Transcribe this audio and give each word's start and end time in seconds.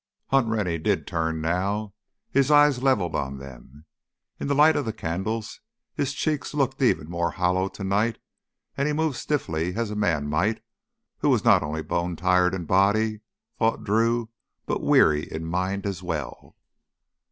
Hunt 0.29 0.47
Rennie 0.47 0.79
did 0.79 1.05
turn 1.05 1.41
now. 1.41 1.93
His 2.31 2.49
eyes 2.49 2.81
leveled 2.81 3.13
on 3.15 3.37
them. 3.37 3.85
In 4.39 4.47
the 4.47 4.55
light 4.55 4.75
of 4.75 4.83
the 4.85 4.93
candles 4.93 5.61
his 5.93 6.13
cheeks 6.13 6.55
looked 6.55 6.81
even 6.81 7.07
more 7.07 7.29
hollow 7.29 7.67
tonight, 7.67 8.17
and 8.75 8.87
he 8.87 8.93
moved 8.95 9.15
stiffly 9.15 9.75
as 9.75 9.91
might 9.95 10.17
a 10.17 10.25
man 10.25 10.59
who 11.19 11.29
was 11.29 11.45
not 11.45 11.61
only 11.61 11.83
bone 11.83 12.15
tired 12.15 12.55
in 12.55 12.65
body, 12.65 13.21
thought 13.59 13.83
Drew, 13.83 14.29
but 14.65 14.81
weary 14.81 15.31
in 15.31 15.45
mind 15.45 15.85
as 15.85 16.01
well. 16.01 16.57